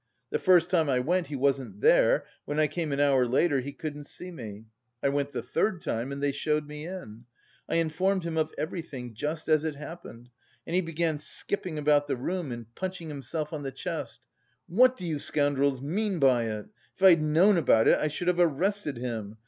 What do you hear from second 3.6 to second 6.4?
he couldn't see me. I went the third time, and they